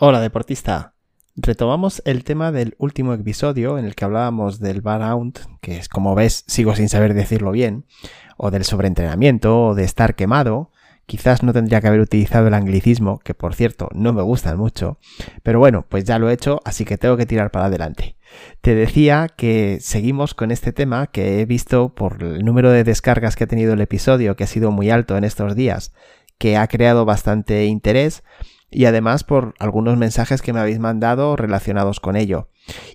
Hola 0.00 0.20
deportista. 0.20 0.94
Retomamos 1.36 2.02
el 2.04 2.24
tema 2.24 2.50
del 2.50 2.74
último 2.78 3.14
episodio 3.14 3.78
en 3.78 3.84
el 3.84 3.94
que 3.94 4.04
hablábamos 4.04 4.58
del 4.58 4.80
burnout, 4.80 5.38
que 5.60 5.76
es 5.76 5.88
como 5.88 6.16
ves 6.16 6.42
sigo 6.48 6.74
sin 6.74 6.88
saber 6.88 7.14
decirlo 7.14 7.52
bien, 7.52 7.84
o 8.36 8.50
del 8.50 8.64
sobreentrenamiento, 8.64 9.66
o 9.66 9.74
de 9.76 9.84
estar 9.84 10.16
quemado. 10.16 10.72
Quizás 11.06 11.44
no 11.44 11.52
tendría 11.52 11.80
que 11.80 11.86
haber 11.86 12.00
utilizado 12.00 12.48
el 12.48 12.54
anglicismo, 12.54 13.20
que 13.20 13.34
por 13.34 13.54
cierto 13.54 13.88
no 13.94 14.12
me 14.12 14.22
gustan 14.22 14.58
mucho, 14.58 14.98
pero 15.44 15.60
bueno, 15.60 15.86
pues 15.88 16.02
ya 16.02 16.18
lo 16.18 16.28
he 16.28 16.32
hecho, 16.32 16.60
así 16.64 16.84
que 16.84 16.98
tengo 16.98 17.16
que 17.16 17.26
tirar 17.26 17.52
para 17.52 17.66
adelante. 17.66 18.16
Te 18.62 18.74
decía 18.74 19.28
que 19.28 19.78
seguimos 19.80 20.34
con 20.34 20.50
este 20.50 20.72
tema 20.72 21.06
que 21.06 21.40
he 21.40 21.46
visto 21.46 21.94
por 21.94 22.20
el 22.20 22.44
número 22.44 22.72
de 22.72 22.82
descargas 22.82 23.36
que 23.36 23.44
ha 23.44 23.46
tenido 23.46 23.74
el 23.74 23.80
episodio, 23.80 24.34
que 24.34 24.42
ha 24.42 24.48
sido 24.48 24.72
muy 24.72 24.90
alto 24.90 25.16
en 25.16 25.22
estos 25.22 25.54
días, 25.54 25.92
que 26.36 26.56
ha 26.56 26.66
creado 26.66 27.04
bastante 27.04 27.66
interés 27.66 28.24
y 28.74 28.86
además 28.86 29.24
por 29.24 29.54
algunos 29.58 29.96
mensajes 29.96 30.42
que 30.42 30.52
me 30.52 30.60
habéis 30.60 30.78
mandado 30.78 31.36
relacionados 31.36 32.00
con 32.00 32.16
ello. 32.16 32.48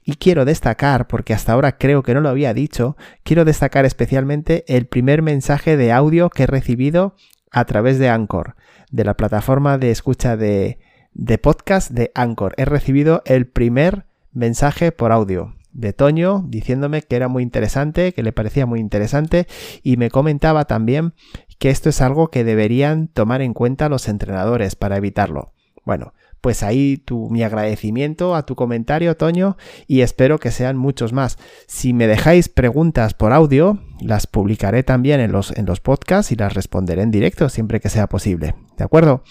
Y 0.04 0.16
quiero 0.16 0.46
destacar, 0.46 1.08
porque 1.08 1.34
hasta 1.34 1.54
ahora 1.54 1.78
creo 1.78 2.04
que 2.04 2.14
no 2.14 2.22
lo 2.22 2.30
había 2.30 2.54
dicho, 2.54 2.98
quiero 3.24 3.46
destacar 3.46 3.86
especialmente 3.86 4.66
el 4.68 4.88
primer 4.88 5.22
mensaje 5.22 5.78
de 5.78 5.92
audio 5.92 6.30
que 6.30 6.44
he 6.44 6.48
recibido 6.48 7.16
a 7.52 7.66
través 7.66 7.98
de 8.00 8.10
Anchor, 8.10 8.56
de 8.92 9.06
la 9.06 9.16
plataforma 9.16 9.78
de 9.78 9.92
escucha 9.92 10.38
de, 10.38 10.80
de 11.14 11.38
podcast 11.38 11.92
de 11.92 12.12
Anchor. 12.14 12.54
He 12.58 12.66
recibido 12.66 13.22
el 13.26 13.48
primer 13.48 14.06
mensaje 14.32 14.92
por 14.92 15.12
audio 15.12 15.56
de 15.72 15.94
Toño 15.94 16.44
diciéndome 16.48 17.04
que 17.04 17.16
era 17.16 17.28
muy 17.28 17.44
interesante, 17.44 18.14
que 18.14 18.24
le 18.24 18.34
parecía 18.34 18.66
muy 18.66 18.80
interesante 18.80 19.48
y 19.84 19.98
me 19.98 20.10
comentaba 20.10 20.66
también 20.66 21.14
que 21.58 21.70
esto 21.70 21.90
es 21.90 22.02
algo 22.02 22.30
que 22.30 22.44
deberían 22.44 23.08
tomar 23.08 23.42
en 23.42 23.54
cuenta 23.54 23.90
los 23.90 24.08
entrenadores 24.08 24.76
para 24.76 24.98
evitarlo. 24.98 25.54
Bueno, 25.86 26.14
pues 26.42 26.64
ahí 26.64 26.98
tu, 26.98 27.30
mi 27.30 27.44
agradecimiento 27.44 28.36
a 28.36 28.46
tu 28.46 28.56
comentario, 28.56 29.16
Toño, 29.18 29.58
y 29.88 30.02
espero 30.02 30.40
que 30.40 30.52
sean 30.52 30.78
muchos 30.78 31.14
más. 31.14 31.38
Si 31.68 31.94
me 31.94 32.08
dejáis 32.08 32.50
preguntas 32.50 33.14
por 33.14 33.34
audio, 33.34 33.80
las 34.02 34.28
publicaré 34.28 34.84
también 34.84 35.20
en 35.20 35.32
los, 35.32 35.52
en 35.52 35.66
los 35.66 35.80
podcasts 35.80 36.32
y 36.32 36.36
las 36.36 36.54
responderé 36.54 37.02
en 37.02 37.12
directo 37.12 37.50
siempre 37.50 37.80
que 37.80 37.90
sea 37.90 38.08
posible. 38.08 38.56
¿De 38.78 38.84
acuerdo? 38.84 39.24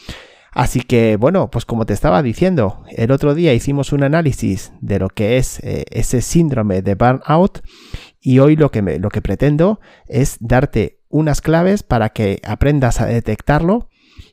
Así 0.53 0.81
que 0.81 1.17
bueno, 1.17 1.51
pues 1.51 1.65
como 1.65 1.87
te 1.87 1.93
estaba 1.93 2.23
diciendo, 2.23 2.83
el 2.91 3.11
otro 3.11 3.35
día 3.35 3.55
hicimos 3.55 3.93
un 3.93 4.03
análisis 4.03 4.73
de 4.81 4.99
lo 4.99 5.09
que 5.09 5.37
es 5.37 5.61
eh, 5.61 5.85
ese 5.91 6.21
síndrome 6.21 6.83
de 6.83 6.95
burnout 6.95 7.61
y 8.21 8.39
hoy 8.41 8.57
lo 8.57 8.71
que, 8.71 8.83
me, 8.83 8.99
lo 8.99 9.11
que 9.11 9.23
pretendo 9.23 9.79
es 10.07 10.37
darte 10.41 11.01
unas 11.09 11.41
claves 11.41 11.83
para 11.83 12.09
que 12.11 12.41
aprendas 12.45 13.01
a 13.01 13.07
detectarlo 13.07 13.89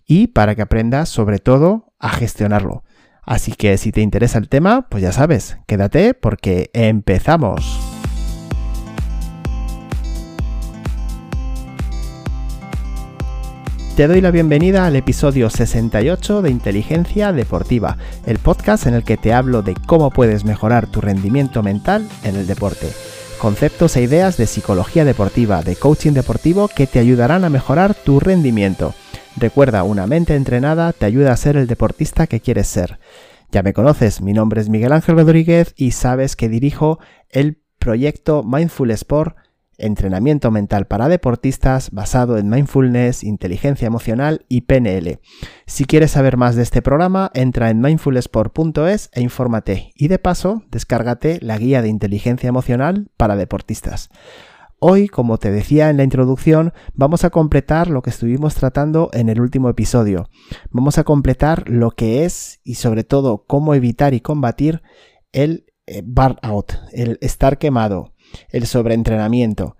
y 0.06 0.28
para 0.28 0.56
que 0.56 0.61
aprendas 0.61 1.09
sobre 1.09 1.39
todo 1.39 1.94
a 2.00 2.09
gestionarlo. 2.09 2.84
Así 3.23 3.53
que 3.53 3.78
si 3.78 3.92
te 3.92 4.02
interesa 4.02 4.38
el 4.38 4.50
tema, 4.50 4.88
pues 4.89 5.02
ya 5.02 5.11
sabes, 5.11 5.58
quédate 5.67 6.14
porque 6.14 6.70
empezamos. 6.73 7.80
Te 13.95 14.08
doy 14.08 14.20
la 14.20 14.30
bienvenida 14.30 14.86
al 14.86 14.98
episodio 14.98 15.50
68 15.50 16.42
de 16.42 16.50
Inteligencia 16.50 17.31
Deportiva, 17.31 17.98
el 18.26 18.39
podcast 18.39 18.88
en 18.88 18.94
el 18.94 19.06
que 19.06 19.16
te 19.16 19.31
hablo 19.31 19.61
de 19.61 19.73
cómo 19.88 20.09
puedes 20.09 20.44
mejorar 20.44 20.86
tu 20.86 21.00
rendimiento 21.00 21.64
mental 21.64 22.06
en 22.26 22.36
el 22.36 22.45
deporte. 22.45 22.92
Conceptos 23.39 23.95
e 23.95 24.02
ideas 24.02 24.36
de 24.36 24.48
psicología 24.48 25.06
deportiva, 25.06 25.64
de 25.64 25.78
coaching 25.78 26.11
deportivo 26.11 26.67
que 26.67 26.88
te 26.88 27.00
ayudarán 27.00 27.45
a 27.45 27.50
mejorar 27.50 27.94
tu 27.94 28.20
rendimiento. 28.20 28.94
Recuerda, 29.38 29.83
una 29.83 30.08
mente 30.08 30.36
entrenada 30.36 30.94
te 30.94 31.05
ayuda 31.05 31.33
a 31.33 31.38
ser 31.38 31.58
el 31.58 31.67
deportista 31.67 32.28
que 32.28 32.39
quieres 32.39 32.67
ser. 32.67 33.00
Ya 33.52 33.64
me 33.64 33.73
conoces, 33.73 34.22
mi 34.22 34.33
nombre 34.33 34.61
es 34.61 34.69
Miguel 34.69 34.94
Ángel 34.94 35.16
Rodríguez 35.16 35.73
y 35.75 35.92
sabes 35.92 36.36
que 36.36 36.50
dirijo 36.50 37.00
el 37.30 37.61
proyecto 37.80 38.44
Mindful 38.44 38.92
Sport 38.92 39.36
entrenamiento 39.77 40.52
mental 40.52 40.87
para 40.87 41.10
deportistas 41.10 41.92
basado 41.92 42.37
en 42.37 42.49
mindfulness, 42.49 43.23
inteligencia 43.23 43.87
emocional 43.87 44.45
y 44.48 44.61
PNL. 44.61 45.20
Si 45.65 45.86
quieres 45.86 46.11
saber 46.11 46.37
más 46.37 46.55
de 46.55 46.64
este 46.64 46.81
programa, 46.81 47.31
entra 47.33 47.70
en 47.70 47.81
mindfulsport.es 47.81 49.10
e 49.14 49.21
infórmate 49.21 49.92
y 49.95 50.08
de 50.08 50.20
paso 50.20 50.64
descárgate 50.71 51.39
la 51.42 51.58
guía 51.58 51.81
de 51.81 51.89
inteligencia 51.89 52.48
emocional 52.48 53.10
para 53.17 53.36
deportistas. 53.36 54.10
Hoy, 54.80 55.08
como 55.08 55.37
te 55.37 55.52
decía 55.52 55.89
en 55.89 55.97
la 55.97 56.03
introducción, 56.03 56.73
vamos 56.93 57.23
a 57.23 57.30
completar 57.30 57.89
lo 57.89 58.02
que 58.02 58.09
estuvimos 58.09 58.55
tratando 58.55 59.09
en 59.13 59.30
el 59.30 59.39
último 59.39 59.69
episodio. 59.69 60.30
Vamos 60.69 60.97
a 60.97 61.05
completar 61.05 61.69
lo 61.69 61.91
que 61.91 62.25
es 62.25 62.59
y 62.63 62.75
sobre 62.75 63.05
todo 63.05 63.45
cómo 63.47 63.73
evitar 63.73 64.13
y 64.13 64.19
combatir 64.19 64.81
el 65.31 65.65
eh, 65.87 66.02
burnout, 66.05 66.73
el 66.91 67.17
estar 67.21 67.58
quemado, 67.58 68.13
el 68.49 68.67
sobreentrenamiento. 68.67 69.77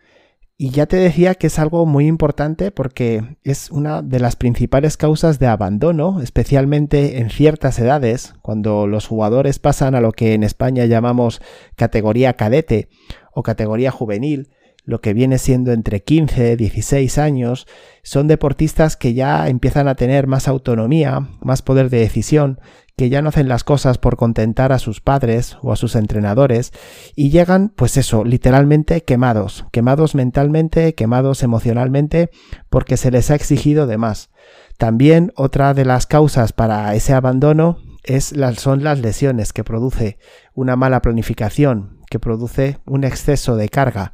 Y 0.58 0.70
ya 0.70 0.86
te 0.86 0.96
decía 0.96 1.36
que 1.36 1.48
es 1.48 1.60
algo 1.60 1.86
muy 1.86 2.08
importante 2.08 2.72
porque 2.72 3.38
es 3.44 3.70
una 3.72 4.02
de 4.02 4.22
las 4.22 4.38
principales 4.38 4.96
causas 4.96 5.40
de 5.40 5.48
abandono, 5.48 6.22
especialmente 6.22 7.20
en 7.20 7.30
ciertas 7.30 7.78
edades, 7.80 8.36
cuando 8.42 8.88
los 8.88 9.06
jugadores 9.08 9.60
pasan 9.60 9.96
a 9.96 10.00
lo 10.00 10.14
que 10.14 10.34
en 10.34 10.44
España 10.44 10.86
llamamos 10.86 11.42
categoría 11.76 12.34
cadete 12.34 12.88
o 13.34 13.44
categoría 13.44 13.92
juvenil, 13.92 14.50
lo 14.86 15.02
que 15.02 15.14
viene 15.14 15.38
siendo 15.38 15.72
entre 15.72 16.04
15 16.04 16.56
16 16.56 17.18
años, 17.18 17.68
son 18.04 18.28
deportistas 18.28 18.96
que 18.96 19.14
ya 19.14 19.48
empiezan 19.50 19.88
a 19.88 19.96
tener 19.96 20.28
más 20.28 20.48
autonomía, 20.48 21.28
más 21.42 21.62
poder 21.62 21.90
de 21.90 22.00
decisión, 22.00 22.60
que 22.96 23.10
ya 23.10 23.22
no 23.22 23.30
hacen 23.30 23.50
las 23.50 23.64
cosas 23.64 23.98
por 23.98 24.16
contentar 24.16 24.72
a 24.72 24.80
sus 24.80 25.02
padres 25.02 25.58
o 25.62 25.74
a 25.74 25.76
sus 25.76 25.96
entrenadores 25.96 26.72
y 27.16 27.30
llegan, 27.30 27.74
pues 27.76 27.98
eso, 27.98 28.24
literalmente 28.24 29.04
quemados, 29.04 29.66
quemados 29.72 30.16
mentalmente, 30.16 30.96
quemados 30.96 31.44
emocionalmente, 31.44 32.30
porque 32.70 32.96
se 32.96 33.12
les 33.12 33.32
ha 33.32 33.36
exigido 33.36 33.88
de 33.88 33.98
más. 33.98 34.30
También 34.78 35.34
otra 35.36 35.74
de 35.74 35.86
las 35.86 36.06
causas 36.06 36.54
para 36.54 36.96
ese 36.96 37.14
abandono 37.14 37.80
es 38.04 38.34
son 38.58 38.84
las 38.84 39.00
lesiones 39.00 39.52
que 39.52 39.64
produce 39.64 40.20
una 40.54 40.76
mala 40.76 41.02
planificación, 41.02 42.00
que 42.10 42.20
produce 42.20 42.78
un 42.86 43.04
exceso 43.04 43.56
de 43.58 43.68
carga. 43.70 44.14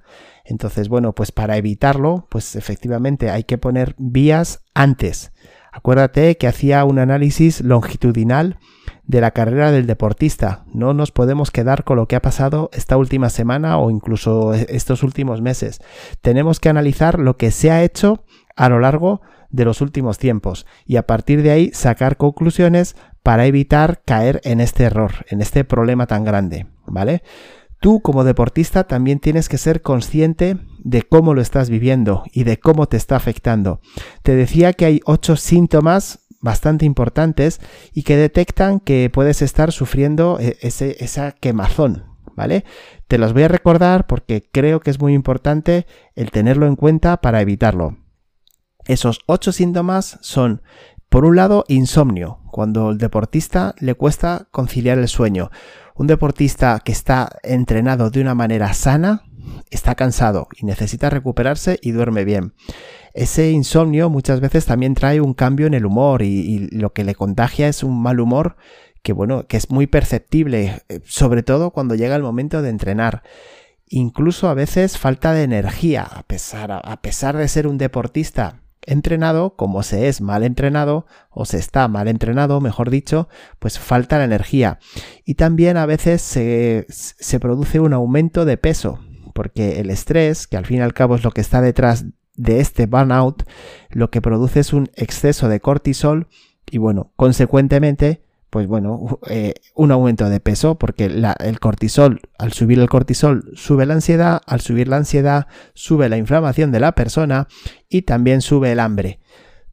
Entonces, 0.51 0.89
bueno, 0.89 1.13
pues 1.13 1.31
para 1.31 1.57
evitarlo, 1.57 2.27
pues 2.29 2.55
efectivamente 2.55 3.29
hay 3.29 3.45
que 3.45 3.57
poner 3.57 3.95
vías 3.97 4.63
antes. 4.73 5.31
Acuérdate 5.71 6.35
que 6.37 6.47
hacía 6.47 6.83
un 6.83 6.99
análisis 6.99 7.61
longitudinal 7.61 8.59
de 9.05 9.21
la 9.21 9.31
carrera 9.31 9.71
del 9.71 9.87
deportista. 9.87 10.65
No 10.73 10.93
nos 10.93 11.11
podemos 11.11 11.49
quedar 11.49 11.85
con 11.85 11.95
lo 11.95 12.07
que 12.07 12.17
ha 12.17 12.21
pasado 12.21 12.69
esta 12.73 12.97
última 12.97 13.29
semana 13.29 13.77
o 13.77 13.89
incluso 13.89 14.53
estos 14.53 15.03
últimos 15.03 15.41
meses. 15.41 15.79
Tenemos 16.21 16.59
que 16.59 16.69
analizar 16.69 17.17
lo 17.17 17.37
que 17.37 17.51
se 17.51 17.71
ha 17.71 17.83
hecho 17.83 18.25
a 18.57 18.67
lo 18.67 18.79
largo 18.79 19.21
de 19.49 19.63
los 19.63 19.79
últimos 19.79 20.17
tiempos 20.17 20.65
y 20.85 20.97
a 20.97 21.07
partir 21.07 21.41
de 21.43 21.51
ahí 21.51 21.71
sacar 21.73 22.17
conclusiones 22.17 22.97
para 23.23 23.45
evitar 23.45 24.01
caer 24.03 24.41
en 24.43 24.59
este 24.59 24.83
error, 24.83 25.25
en 25.29 25.41
este 25.41 25.63
problema 25.63 26.07
tan 26.07 26.25
grande, 26.25 26.67
¿vale? 26.85 27.23
Tú 27.81 27.99
como 27.99 28.23
deportista 28.23 28.83
también 28.83 29.19
tienes 29.19 29.49
que 29.49 29.57
ser 29.57 29.81
consciente 29.81 30.59
de 30.83 31.01
cómo 31.01 31.33
lo 31.33 31.41
estás 31.41 31.71
viviendo 31.71 32.23
y 32.31 32.43
de 32.43 32.59
cómo 32.59 32.85
te 32.85 32.95
está 32.95 33.15
afectando. 33.15 33.81
Te 34.21 34.35
decía 34.35 34.73
que 34.73 34.85
hay 34.85 35.01
ocho 35.03 35.35
síntomas 35.35 36.19
bastante 36.41 36.85
importantes 36.85 37.59
y 37.91 38.03
que 38.03 38.17
detectan 38.17 38.81
que 38.81 39.09
puedes 39.11 39.41
estar 39.41 39.71
sufriendo 39.71 40.37
eh, 40.39 40.57
ese, 40.61 41.03
esa 41.03 41.31
quemazón, 41.31 42.05
¿vale? 42.35 42.65
Te 43.07 43.17
los 43.17 43.33
voy 43.33 43.43
a 43.43 43.47
recordar 43.47 44.05
porque 44.05 44.47
creo 44.51 44.79
que 44.79 44.91
es 44.91 44.99
muy 44.99 45.15
importante 45.15 45.87
el 46.13 46.29
tenerlo 46.29 46.67
en 46.67 46.75
cuenta 46.75 47.17
para 47.19 47.41
evitarlo. 47.41 47.97
Esos 48.85 49.21
ocho 49.25 49.51
síntomas 49.51 50.19
son, 50.21 50.61
por 51.09 51.25
un 51.25 51.35
lado, 51.35 51.65
insomnio, 51.67 52.41
cuando 52.51 52.89
al 52.89 52.99
deportista 52.99 53.73
le 53.79 53.95
cuesta 53.95 54.49
conciliar 54.51 54.99
el 54.99 55.07
sueño. 55.07 55.49
Un 55.95 56.07
deportista 56.07 56.81
que 56.83 56.91
está 56.91 57.29
entrenado 57.43 58.09
de 58.09 58.21
una 58.21 58.35
manera 58.35 58.73
sana 58.73 59.23
está 59.69 59.95
cansado 59.95 60.47
y 60.57 60.65
necesita 60.65 61.09
recuperarse 61.09 61.79
y 61.81 61.91
duerme 61.91 62.25
bien. 62.25 62.53
Ese 63.13 63.51
insomnio 63.51 64.09
muchas 64.09 64.39
veces 64.39 64.65
también 64.65 64.93
trae 64.93 65.21
un 65.21 65.33
cambio 65.33 65.67
en 65.67 65.73
el 65.73 65.85
humor 65.85 66.21
y, 66.21 66.69
lo 66.71 66.93
que 66.93 67.03
le 67.03 67.15
contagia 67.15 67.67
es 67.67 67.83
un 67.83 68.01
mal 68.01 68.19
humor 68.19 68.55
que 69.03 69.13
bueno, 69.13 69.47
que 69.47 69.57
es 69.57 69.71
muy 69.71 69.87
perceptible, 69.87 70.83
eh, 70.87 70.99
sobre 71.05 71.41
todo 71.41 71.71
cuando 71.71 71.95
llega 71.95 72.15
el 72.15 72.21
momento 72.21 72.61
de 72.61 72.69
entrenar. 72.69 73.23
Incluso 73.87 74.47
a 74.47 74.53
veces 74.53 74.99
falta 74.99 75.33
de 75.33 75.43
energía, 75.43 76.03
a 76.03 76.23
pesar, 76.23 76.71
a 76.71 77.01
pesar 77.01 77.35
de 77.35 77.47
ser 77.47 77.65
un 77.65 77.79
deportista 77.79 78.61
entrenado, 78.85 79.55
como 79.55 79.83
se 79.83 80.07
es 80.07 80.21
mal 80.21 80.43
entrenado 80.43 81.05
o 81.29 81.45
se 81.45 81.57
está 81.57 81.87
mal 81.87 82.07
entrenado, 82.07 82.61
mejor 82.61 82.89
dicho, 82.89 83.29
pues 83.59 83.79
falta 83.79 84.17
la 84.17 84.25
energía. 84.25 84.79
Y 85.25 85.35
también 85.35 85.77
a 85.77 85.85
veces 85.85 86.21
se, 86.21 86.85
se, 86.89 87.39
produce 87.39 87.79
un 87.79 87.93
aumento 87.93 88.45
de 88.45 88.57
peso, 88.57 88.99
porque 89.33 89.79
el 89.79 89.89
estrés, 89.89 90.47
que 90.47 90.57
al 90.57 90.65
fin 90.65 90.77
y 90.77 90.81
al 90.81 90.93
cabo 90.93 91.15
es 91.15 91.23
lo 91.23 91.31
que 91.31 91.41
está 91.41 91.61
detrás 91.61 92.05
de 92.35 92.59
este 92.59 92.85
burnout, 92.85 93.43
lo 93.89 94.09
que 94.09 94.21
produce 94.21 94.61
es 94.61 94.73
un 94.73 94.89
exceso 94.95 95.47
de 95.47 95.59
cortisol 95.59 96.27
y 96.69 96.77
bueno, 96.77 97.11
consecuentemente, 97.15 98.23
pues 98.51 98.67
bueno, 98.67 99.19
eh, 99.29 99.55
un 99.73 99.91
aumento 99.91 100.29
de 100.29 100.39
peso, 100.39 100.75
porque 100.75 101.05
el 101.05 101.59
cortisol, 101.59 102.21
al 102.37 102.53
subir 102.53 102.77
el 102.77 102.89
cortisol, 102.89 103.51
sube 103.55 103.87
la 103.87 103.95
ansiedad, 103.95 104.41
al 104.45 104.61
subir 104.61 104.87
la 104.87 104.97
ansiedad, 104.97 105.47
sube 105.73 106.09
la 106.09 106.17
inflamación 106.17 106.71
de 106.71 106.79
la 106.79 106.91
persona 106.91 107.47
y 107.89 108.03
también 108.03 108.41
sube 108.41 108.71
el 108.71 108.79
hambre. 108.79 109.19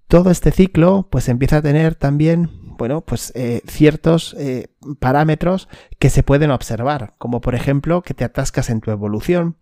Todo 0.06 0.30
este 0.30 0.52
ciclo, 0.52 1.08
pues 1.10 1.28
empieza 1.28 1.58
a 1.58 1.62
tener 1.62 1.94
también, 1.94 2.50
bueno, 2.78 3.02
pues 3.02 3.32
eh, 3.34 3.60
ciertos 3.66 4.34
eh, 4.38 4.68
parámetros 5.00 5.68
que 5.98 6.08
se 6.08 6.22
pueden 6.22 6.50
observar, 6.50 7.14
como 7.18 7.42
por 7.42 7.54
ejemplo 7.54 8.00
que 8.00 8.14
te 8.14 8.24
atascas 8.24 8.70
en 8.70 8.80
tu 8.80 8.90
evolución, 8.90 9.58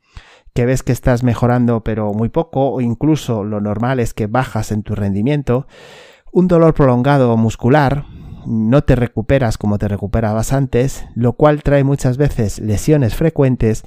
que 0.54 0.66
ves 0.66 0.82
que 0.82 0.92
estás 0.92 1.24
mejorando 1.24 1.82
pero 1.82 2.12
muy 2.12 2.28
poco, 2.28 2.70
o 2.70 2.80
incluso 2.80 3.42
lo 3.44 3.60
normal 3.60 3.98
es 3.98 4.14
que 4.14 4.26
bajas 4.28 4.70
en 4.70 4.82
tu 4.82 4.94
rendimiento, 4.94 5.66
un 6.32 6.48
dolor 6.48 6.74
prolongado 6.74 7.36
muscular, 7.36 8.04
no 8.46 8.82
te 8.84 8.96
recuperas 8.96 9.58
como 9.58 9.78
te 9.78 9.88
recuperabas 9.88 10.52
antes, 10.52 11.04
lo 11.14 11.34
cual 11.34 11.62
trae 11.62 11.84
muchas 11.84 12.16
veces 12.16 12.58
lesiones 12.58 13.14
frecuentes 13.14 13.82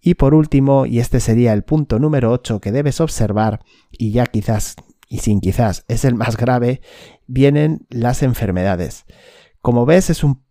y 0.00 0.14
por 0.14 0.34
último, 0.34 0.86
y 0.86 1.00
este 1.00 1.20
sería 1.20 1.52
el 1.52 1.64
punto 1.64 1.98
número 1.98 2.32
8 2.32 2.60
que 2.60 2.72
debes 2.72 3.00
observar, 3.00 3.60
y 3.90 4.12
ya 4.12 4.26
quizás 4.26 4.76
y 5.08 5.18
sin 5.18 5.40
quizás 5.40 5.84
es 5.88 6.04
el 6.04 6.14
más 6.14 6.36
grave, 6.36 6.80
vienen 7.26 7.86
las 7.88 8.22
enfermedades. 8.22 9.04
Como 9.60 9.86
ves, 9.86 10.10
es 10.10 10.24
un 10.24 10.42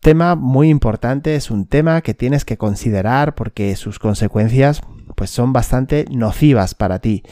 tema 0.00 0.34
muy 0.34 0.68
importante, 0.68 1.36
es 1.36 1.50
un 1.50 1.66
tema 1.66 2.00
que 2.00 2.14
tienes 2.14 2.44
que 2.44 2.56
considerar 2.56 3.34
porque 3.34 3.74
sus 3.76 3.98
consecuencias 3.98 4.80
pues 5.16 5.30
son 5.30 5.52
bastante 5.52 6.06
nocivas 6.10 6.74
para 6.74 7.00
ti. 7.00 7.22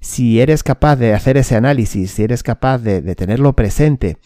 Si 0.00 0.40
eres 0.40 0.62
capaz 0.62 0.96
de 0.96 1.14
hacer 1.14 1.36
ese 1.36 1.56
análisis, 1.56 2.10
si 2.10 2.22
eres 2.22 2.42
capaz 2.42 2.78
de, 2.78 3.00
de 3.00 3.14
tenerlo 3.14 3.54
presente 3.54 4.18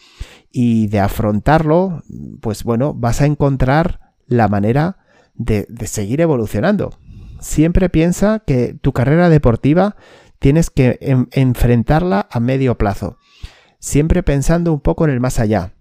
y 0.55 0.85
de 0.87 0.99
afrontarlo, 0.99 2.03
pues 2.39 2.63
bueno, 2.63 2.93
vas 2.93 3.21
a 3.21 3.25
encontrar 3.25 4.13
la 4.27 4.47
manera 4.47 4.97
de, 5.33 5.65
seguir 5.87 6.21
evolucionando. 6.21 6.93
Siempre 7.41 7.89
piensa 7.89 8.43
que 8.45 8.75
tu 8.79 8.93
carrera 8.93 9.29
deportiva 9.29 9.97
tienes 10.37 10.69
que 10.69 10.99
enfrentarla 11.31 12.27
a 12.31 12.39
medio 12.39 12.77
plazo. 12.77 13.17
Siempre 13.79 14.21
pensando 14.21 14.71
un 14.71 14.79
poco 14.79 15.05
en 15.05 15.11
el 15.11 15.19
más 15.19 15.39
allá. 15.39 15.73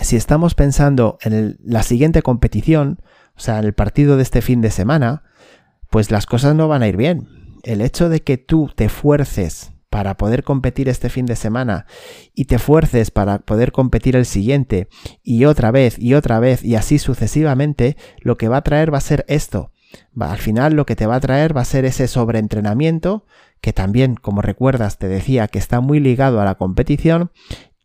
Si 0.00 0.16
estamos 0.16 0.54
pensando 0.54 1.18
en 1.20 1.58
la 1.62 1.82
siguiente 1.82 2.22
competición, 2.22 3.02
o 3.36 3.40
sea, 3.40 3.58
en 3.58 3.66
el 3.66 3.74
partido 3.74 4.16
de 4.16 4.22
este 4.22 4.40
fin 4.40 4.62
de 4.62 4.70
semana, 4.70 5.24
pues 5.90 6.10
las 6.10 6.24
cosas 6.24 6.54
no 6.54 6.68
van 6.68 6.82
a 6.82 6.88
ir 6.88 6.96
bien. 6.96 7.28
El 7.64 7.82
hecho 7.82 8.08
de 8.08 8.22
que 8.22 8.38
tú 8.38 8.70
te 8.74 8.88
fuerces 8.88 9.73
para 9.94 10.16
poder 10.16 10.42
competir 10.42 10.88
este 10.88 11.08
fin 11.08 11.24
de 11.24 11.36
semana 11.36 11.86
y 12.34 12.46
te 12.46 12.58
fuerces 12.58 13.12
para 13.12 13.38
poder 13.38 13.70
competir 13.70 14.16
el 14.16 14.26
siguiente 14.26 14.88
y 15.22 15.44
otra 15.44 15.70
vez 15.70 16.00
y 16.00 16.14
otra 16.14 16.40
vez 16.40 16.64
y 16.64 16.74
así 16.74 16.98
sucesivamente, 16.98 17.96
lo 18.18 18.36
que 18.36 18.48
va 18.48 18.56
a 18.56 18.64
traer 18.64 18.92
va 18.92 18.98
a 18.98 19.00
ser 19.00 19.24
esto. 19.28 19.70
Al 20.18 20.38
final 20.38 20.74
lo 20.74 20.84
que 20.84 20.96
te 20.96 21.06
va 21.06 21.14
a 21.14 21.20
traer 21.20 21.56
va 21.56 21.60
a 21.60 21.64
ser 21.64 21.84
ese 21.84 22.08
sobreentrenamiento 22.08 23.24
que 23.60 23.72
también, 23.72 24.16
como 24.16 24.42
recuerdas, 24.42 24.98
te 24.98 25.06
decía 25.06 25.46
que 25.46 25.60
está 25.60 25.80
muy 25.80 26.00
ligado 26.00 26.40
a 26.40 26.44
la 26.44 26.56
competición 26.56 27.30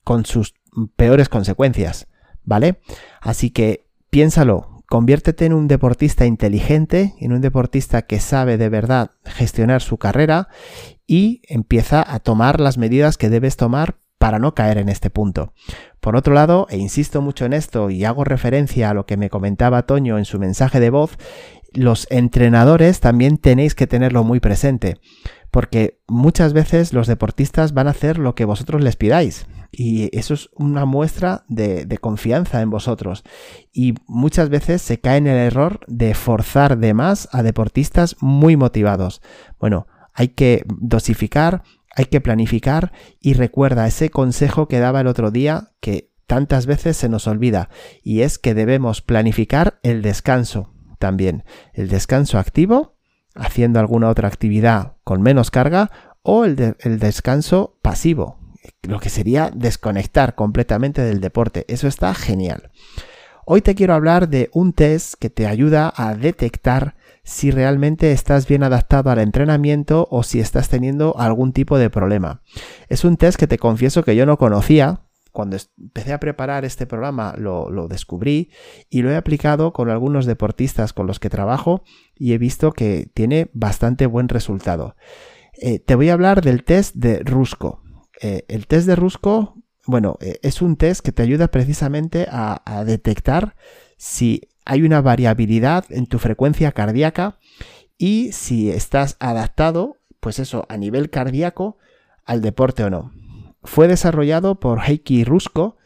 con 0.04 0.26
sus 0.26 0.56
peores 0.96 1.30
consecuencias, 1.30 2.08
¿vale? 2.44 2.82
Así 3.22 3.52
que 3.52 3.86
piénsalo, 4.10 4.79
Conviértete 4.90 5.46
en 5.46 5.54
un 5.54 5.68
deportista 5.68 6.26
inteligente, 6.26 7.14
en 7.20 7.32
un 7.32 7.42
deportista 7.42 8.02
que 8.02 8.20
sabe 8.20 8.58
de 8.58 8.70
verdad 8.70 9.12
gestionar 9.24 9.84
su 9.84 9.98
carrera 9.98 10.48
y 11.06 11.44
empieza 11.48 12.04
a 12.12 12.20
tomar 12.20 12.60
las 12.60 12.80
medidas 12.80 13.16
que 13.16 13.30
debes 13.30 13.56
tomar 13.56 13.98
para 14.18 14.40
no 14.40 14.56
caer 14.56 14.80
en 14.80 14.90
este 14.90 15.12
punto. 15.12 15.54
Por 16.00 16.16
otro 16.16 16.34
lado, 16.34 16.66
e 16.72 16.78
insisto 16.78 17.22
mucho 17.22 17.46
en 17.46 17.54
esto 17.54 17.92
y 17.92 18.04
hago 18.04 18.24
referencia 18.24 18.90
a 18.90 18.94
lo 18.96 19.06
que 19.06 19.16
me 19.16 19.30
comentaba 19.30 19.84
Toño 19.84 20.18
en 20.18 20.26
su 20.26 20.40
mensaje 20.40 20.80
de 20.80 20.90
voz, 20.90 21.18
los 21.72 22.08
entrenadores 22.10 23.00
también 23.00 23.38
tenéis 23.38 23.76
que 23.76 23.86
tenerlo 23.86 24.24
muy 24.24 24.40
presente, 24.40 24.98
porque 25.52 26.00
muchas 26.08 26.54
veces 26.54 26.94
los 26.94 27.06
deportistas 27.06 27.74
van 27.74 27.88
a 27.88 27.92
hacer 27.92 28.18
lo 28.18 28.34
que 28.34 28.46
vosotros 28.46 28.82
les 28.82 28.96
pidáis. 28.96 29.46
Y 29.72 30.16
eso 30.18 30.34
es 30.34 30.50
una 30.56 30.86
muestra 30.86 31.44
de, 31.48 31.98
confianza 32.00 32.62
en 32.62 32.70
vosotros. 32.70 33.24
Y 33.72 33.96
muchas 34.08 34.50
veces 34.50 34.82
se 34.82 35.00
cae 35.00 35.18
en 35.18 35.28
el 35.28 35.38
error 35.38 35.82
de 35.88 36.14
forzar 36.14 36.78
de 36.78 36.94
más 36.94 37.30
a 37.32 37.44
deportistas 37.44 38.16
muy 38.20 38.58
motivados. 38.58 39.22
Bueno, 39.60 39.88
hay 40.14 40.30
que 40.30 40.64
dosificar, 40.68 41.64
hay 41.96 42.06
que 42.06 42.22
planificar 42.22 42.92
y 43.20 43.34
recuerda 43.34 43.88
ese 43.88 44.10
consejo 44.10 44.68
que 44.68 44.80
daba 44.80 45.02
el 45.02 45.08
otro 45.08 45.32
día 45.32 45.72
que 45.80 46.12
tantas 46.28 46.66
veces 46.66 46.98
se 46.98 47.10
nos 47.10 47.28
olvida 47.28 47.70
y 48.04 48.22
es 48.22 48.38
que 48.38 48.54
debemos 48.54 49.02
planificar 49.02 49.80
el 49.84 50.02
descanso 50.02 50.74
también. 51.00 51.44
El 51.74 51.90
descanso 51.90 52.38
activo, 52.38 52.98
haciendo 53.36 53.80
alguna 53.80 54.10
otra 54.10 54.28
actividad 54.28 54.98
con 55.04 55.22
menos 55.22 55.52
carga 55.52 55.92
o 56.22 56.46
el, 56.46 56.76
el 56.80 57.00
descanso 57.00 57.80
pasivo, 57.82 58.39
lo 58.84 59.00
que 59.00 59.10
sería 59.10 59.52
desconectar 59.54 60.36
completamente 60.36 61.02
del 61.02 61.22
deporte. 61.22 61.66
Eso 61.68 61.88
está 61.88 62.14
genial. 62.14 62.72
Hoy 63.52 63.62
te 63.62 63.74
quiero 63.74 63.96
hablar 63.96 64.30
de 64.30 64.52
un 64.54 64.74
test 64.74 65.16
que 65.20 65.32
te 65.32 65.48
ayuda 65.48 65.92
a 65.96 66.14
detectar 66.14 66.96
si 67.24 67.50
realmente 67.50 68.12
estás 68.12 68.48
bien 68.48 68.62
adaptado 68.62 69.10
al 69.10 69.20
entrenamiento 69.20 70.08
o 70.12 70.24
si 70.24 70.40
estás 70.40 70.70
teniendo 70.70 71.18
algún 71.18 71.52
tipo 71.52 71.78
de 71.78 71.90
problema. 71.90 72.44
Es 72.90 73.04
un 73.04 73.18
test 73.18 73.40
que 73.40 73.48
te 73.48 73.58
confieso 73.58 74.04
que 74.04 74.16
yo 74.16 74.26
no 74.26 74.38
conocía. 74.38 75.02
Cuando 75.32 75.58
empecé 75.78 76.14
a 76.14 76.20
preparar 76.20 76.66
este 76.66 76.86
programa 76.86 77.34
lo, 77.38 77.88
descubrí 77.88 78.52
y 78.90 79.02
lo 79.04 79.12
he 79.12 79.16
aplicado 79.16 79.74
con 79.74 79.90
algunos 79.90 80.26
deportistas 80.26 80.94
con 80.94 81.08
los 81.08 81.20
que 81.20 81.30
trabajo 81.30 81.84
y 82.16 82.34
he 82.34 82.38
visto 82.38 82.72
que 82.72 83.10
tiene 83.14 83.50
bastante 83.54 84.06
buen 84.06 84.30
resultado. 84.30 84.96
Eh, 85.62 85.80
te 85.80 85.96
voy 85.96 86.10
a 86.10 86.14
hablar 86.14 86.42
del 86.42 86.64
test 86.64 86.96
de 86.96 87.20
Rusco. 87.20 87.82
Eh, 88.22 88.44
el 88.48 88.68
test 88.68 88.88
de 88.88 88.96
Rusco, 88.96 89.56
bueno, 89.86 90.18
eh, 90.20 90.40
es 90.44 90.62
un 90.62 90.76
test 90.76 91.02
que 91.02 91.12
te 91.12 91.24
ayuda 91.24 91.48
precisamente 91.50 92.28
a, 92.30 92.84
detectar 92.86 93.56
si 93.98 94.50
hay 94.66 94.84
una 94.84 95.02
variabilidad 95.02 95.86
en 95.90 96.06
tu 96.06 96.20
frecuencia 96.20 96.72
cardíaca 96.72 97.40
y 97.98 98.32
si 98.32 98.70
estás 98.70 99.18
adaptado, 99.20 99.98
pues 100.20 100.40
eso, 100.40 100.66
a 100.70 100.78
nivel 100.78 101.10
cardíaco 101.10 101.78
al 102.26 102.42
deporte 102.42 102.84
o 102.84 102.90
no. 102.90 103.12
Fue 103.64 103.88
desarrollado 103.88 104.60
por 104.60 104.80
Heikki 104.80 105.24
Rusko 105.24 105.78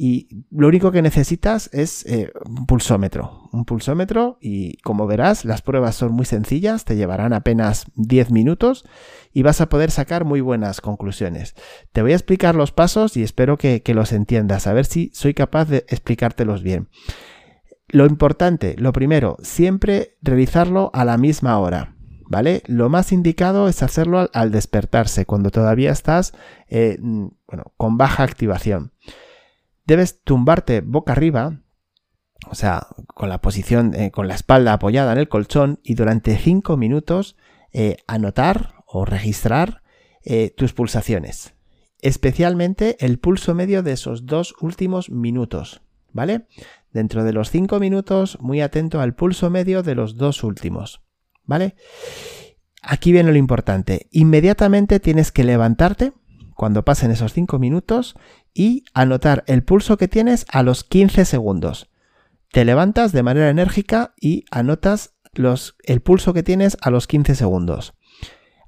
y 0.00 0.28
lo 0.52 0.68
único 0.68 0.92
que 0.92 1.02
necesitas 1.02 1.68
es 1.72 2.06
eh, 2.06 2.30
un 2.46 2.66
pulsómetro. 2.66 3.48
Un 3.50 3.64
pulsómetro 3.64 4.38
y 4.40 4.76
como 4.82 5.08
verás 5.08 5.44
las 5.44 5.60
pruebas 5.60 5.96
son 5.96 6.12
muy 6.12 6.24
sencillas, 6.24 6.84
te 6.84 6.94
llevarán 6.94 7.32
apenas 7.32 7.86
10 7.96 8.30
minutos 8.30 8.86
y 9.32 9.42
vas 9.42 9.60
a 9.60 9.68
poder 9.68 9.90
sacar 9.90 10.24
muy 10.24 10.40
buenas 10.40 10.80
conclusiones. 10.80 11.56
Te 11.90 12.02
voy 12.02 12.12
a 12.12 12.14
explicar 12.14 12.54
los 12.54 12.70
pasos 12.70 13.16
y 13.16 13.24
espero 13.24 13.58
que, 13.58 13.82
los 13.88 14.12
entiendas, 14.12 14.68
a 14.68 14.72
ver 14.72 14.86
si 14.86 15.10
soy 15.14 15.34
capaz 15.34 15.64
de 15.64 15.78
explicártelos 15.88 16.62
bien. 16.62 16.88
Lo 17.88 18.06
importante, 18.06 18.76
lo 18.78 18.92
primero, 18.92 19.36
siempre 19.42 20.16
realizarlo 20.22 20.92
a 20.94 21.04
la 21.04 21.18
misma 21.18 21.58
hora. 21.58 21.96
¿Vale? 22.30 22.62
Lo 22.66 22.90
más 22.90 23.10
indicado 23.10 23.68
es 23.68 23.82
hacerlo 23.82 24.28
al, 24.32 24.52
despertarse, 24.52 25.24
cuando 25.24 25.50
todavía 25.50 25.90
estás 25.90 26.34
eh, 26.68 26.98
bueno, 27.00 27.72
con 27.78 27.96
baja 27.96 28.22
activación 28.22 28.92
debes 29.88 30.20
tumbarte 30.22 30.82
boca 30.82 31.12
arriba, 31.12 31.62
o 32.48 32.54
sea, 32.54 32.86
con 33.06 33.30
la 33.30 33.40
posición, 33.40 33.94
eh, 33.94 34.10
con 34.10 34.28
la 34.28 34.34
espalda 34.34 34.74
apoyada 34.74 35.12
en 35.12 35.18
el 35.18 35.28
colchón 35.28 35.80
y 35.82 35.94
durante 35.94 36.36
5 36.36 36.76
minutos 36.76 37.36
eh, 37.72 37.96
anotar 38.06 38.74
o 38.86 39.06
registrar 39.06 39.82
eh, 40.22 40.50
tus 40.56 40.74
pulsaciones. 40.74 41.54
Especialmente 42.00 42.96
el 43.04 43.18
pulso 43.18 43.54
medio 43.54 43.82
de 43.82 43.92
esos 43.92 44.26
dos 44.26 44.54
últimos 44.60 45.10
minutos, 45.10 45.80
¿vale? 46.12 46.46
Dentro 46.92 47.24
de 47.24 47.32
los 47.32 47.50
5 47.50 47.80
minutos, 47.80 48.38
muy 48.40 48.60
atento 48.60 49.00
al 49.00 49.14
pulso 49.14 49.48
medio 49.48 49.82
de 49.82 49.94
los 49.94 50.16
dos 50.16 50.44
últimos, 50.44 51.00
¿vale? 51.44 51.76
Aquí 52.82 53.10
viene 53.10 53.32
lo 53.32 53.38
importante. 53.38 54.06
Inmediatamente 54.12 55.00
tienes 55.00 55.32
que 55.32 55.44
levantarte 55.44 56.12
cuando 56.58 56.84
pasen 56.84 57.12
esos 57.12 57.34
5 57.34 57.60
minutos 57.60 58.16
y 58.52 58.82
anotar 58.92 59.44
el 59.46 59.62
pulso 59.62 59.96
que 59.96 60.08
tienes 60.08 60.44
a 60.50 60.64
los 60.64 60.82
15 60.82 61.24
segundos. 61.24 61.88
Te 62.50 62.64
levantas 62.64 63.12
de 63.12 63.22
manera 63.22 63.48
enérgica 63.48 64.12
y 64.20 64.44
anotas 64.50 65.14
el 65.84 66.00
pulso 66.00 66.34
que 66.34 66.42
tienes 66.42 66.76
a 66.80 66.90
los 66.90 67.06
15 67.06 67.36
segundos. 67.36 67.94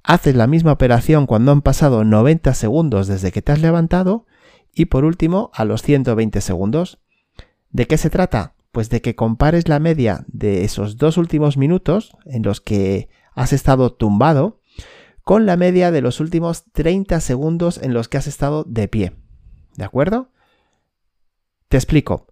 Haces 0.04 0.37
la 0.37 0.47
misma 0.47 0.70
operación 0.70 1.26
cuando 1.26 1.50
han 1.50 1.62
pasado 1.62 2.04
90 2.04 2.54
segundos 2.54 3.09
desde 3.09 3.32
que 3.32 3.42
te 3.42 3.50
has 3.50 3.61
levantado 3.61 4.25
y 4.73 4.85
por 4.85 5.04
último 5.04 5.50
a 5.52 5.64
los 5.64 5.82
120 5.82 6.40
segundos. 6.40 7.00
¿De 7.70 7.88
qué 7.88 7.99
se 7.99 8.09
trata? 8.09 8.54
Pues 8.70 8.88
de 8.88 9.02
que 9.02 9.16
compares 9.16 9.66
la 9.66 9.80
media 9.80 10.25
de 10.28 10.62
esos 10.62 10.97
dos 10.97 11.16
últimos 11.16 11.56
minutos 11.56 12.16
en 12.25 12.44
los 12.44 12.61
que 12.61 13.09
has 13.35 13.52
estado 13.52 13.92
tumbado 13.92 14.60
con 15.25 15.47
la 15.47 15.57
media 15.57 15.91
de 15.91 16.00
los 16.00 16.21
últimos 16.21 16.65
30 16.73 17.21
segundos 17.21 17.79
en 17.83 17.95
los 17.95 18.09
que 18.09 18.19
has 18.19 18.27
estado 18.27 18.65
de 18.65 18.89
pie. 18.89 19.12
¿De 19.77 19.85
acuerdo? 19.85 20.31
Te 21.69 21.77
explico. 21.77 22.27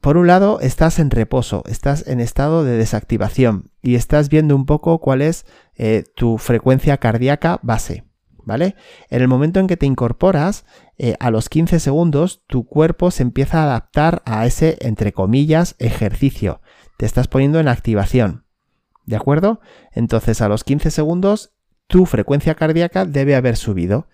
por 0.00 0.16
un 0.16 0.26
lado, 0.26 0.58
estás 0.58 0.98
en 0.98 1.10
reposo, 1.10 1.62
estás 1.68 2.08
en 2.08 2.18
estado 2.18 2.64
de 2.64 2.76
desactivación 2.76 3.70
y 3.82 3.94
estás 3.94 4.28
viendo 4.28 4.56
un 4.56 4.66
poco 4.66 4.98
cuál 4.98 5.22
es 5.22 5.46
eh, 5.76 6.02
tu 6.16 6.38
frecuencia 6.38 6.96
cardíaca 6.96 7.60
base. 7.62 8.04
¿Vale? 8.44 8.74
En 9.08 9.22
el 9.22 9.28
momento 9.28 9.60
en 9.60 9.68
que 9.68 9.76
te 9.76 9.86
incorporas, 9.86 10.64
eh, 10.98 11.14
a 11.20 11.30
los 11.30 11.48
15 11.48 11.78
segundos, 11.78 12.42
tu 12.48 12.66
cuerpo 12.66 13.12
se 13.12 13.22
empieza 13.22 13.60
a 13.60 13.64
adaptar 13.64 14.22
a 14.24 14.44
ese, 14.44 14.78
entre 14.80 15.12
comillas, 15.12 15.76
ejercicio. 15.78 16.60
Te 16.96 17.06
estás 17.06 17.28
poniendo 17.28 17.60
en 17.60 17.68
activación. 17.68 18.44
¿De 19.06 19.16
acuerdo? 19.16 19.60
Entonces, 19.92 20.40
a 20.40 20.48
los 20.48 20.64
15 20.64 20.90
segundos, 20.90 21.51
tu 21.92 22.06
frecuencia 22.06 22.54
cardíaca 22.54 23.04
debe 23.04 23.36
haber 23.36 23.54
subido. 23.54 24.08